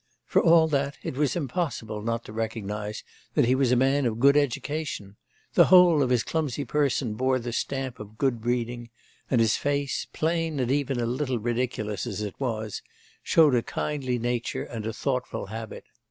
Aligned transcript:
For 0.25 0.41
all 0.41 0.67
that, 0.69 0.97
it 1.03 1.13
was 1.15 1.35
impossible 1.35 2.01
not 2.01 2.25
to 2.25 2.33
recognise 2.33 3.03
that 3.35 3.45
he 3.45 3.53
was 3.53 3.71
a 3.71 3.75
man 3.75 4.07
of 4.07 4.19
good 4.19 4.35
education; 4.35 5.15
the 5.53 5.65
whole 5.65 6.01
of 6.01 6.09
his 6.09 6.23
clumsy 6.23 6.65
person 6.65 7.13
bore 7.13 7.37
the 7.37 7.53
stamp 7.53 7.99
of 7.99 8.17
good 8.17 8.41
breeding; 8.41 8.89
and 9.29 9.39
his 9.39 9.57
face, 9.57 10.07
plain 10.11 10.59
and 10.59 10.71
even 10.71 10.99
a 10.99 11.05
little 11.05 11.37
ridiculous 11.37 12.07
as 12.07 12.23
it 12.23 12.33
was, 12.39 12.81
showed 13.21 13.53
a 13.53 13.61
kindly 13.61 14.17
nature 14.17 14.63
and 14.63 14.87
a 14.87 14.91
thoughtful 14.93 15.45
habit. 15.45 15.83